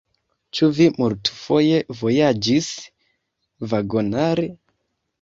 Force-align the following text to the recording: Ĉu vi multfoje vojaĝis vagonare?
Ĉu 0.59 0.69
vi 0.77 0.87
multfoje 1.01 1.83
vojaĝis 2.01 2.73
vagonare? 3.75 4.53